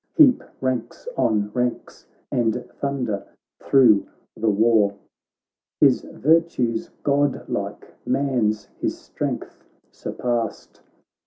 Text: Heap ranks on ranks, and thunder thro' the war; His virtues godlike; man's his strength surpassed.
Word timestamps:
Heap 0.15 0.41
ranks 0.61 1.07
on 1.15 1.51
ranks, 1.53 2.07
and 2.31 2.65
thunder 2.79 3.23
thro' 3.59 4.03
the 4.35 4.49
war; 4.49 4.95
His 5.79 6.01
virtues 6.01 6.89
godlike; 7.03 7.93
man's 8.03 8.65
his 8.79 8.97
strength 8.97 9.63
surpassed. 9.91 10.81